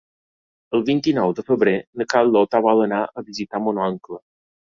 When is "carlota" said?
2.15-2.63